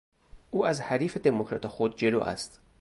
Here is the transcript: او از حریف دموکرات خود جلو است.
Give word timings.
او 0.51 0.65
از 0.65 0.81
حریف 0.81 1.17
دموکرات 1.17 1.67
خود 1.67 1.95
جلو 1.97 2.19
است. 2.21 2.61